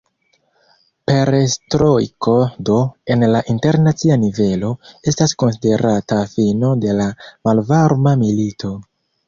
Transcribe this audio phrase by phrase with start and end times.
[1.09, 2.33] Perestrojko
[2.69, 2.77] do,
[3.17, 4.73] en la internacia nivelo,
[5.13, 7.09] estas konsiderata fino de la
[7.49, 8.77] Malvarma milito.